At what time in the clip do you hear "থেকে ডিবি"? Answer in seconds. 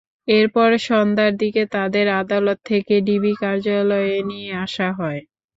2.65-3.33